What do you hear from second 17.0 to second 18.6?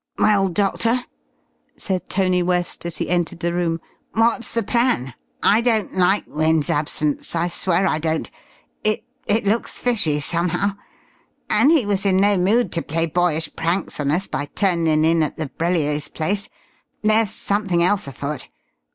There's somethin' else afoot.